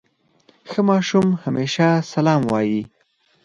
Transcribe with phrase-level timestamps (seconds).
[0.69, 2.81] ښه ماشوم همېشه سلام وايي.